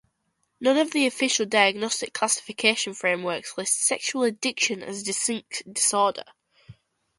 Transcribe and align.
None 0.59 0.77
of 0.77 0.93
the 0.93 1.05
official 1.05 1.45
diagnostic 1.45 2.11
classification 2.11 2.95
frameworks 2.95 3.55
list 3.55 3.83
"sexual 3.83 4.23
addiction" 4.23 4.81
as 4.81 5.01
a 5.01 5.05
distinct 5.05 5.61
disorder. 5.71 6.23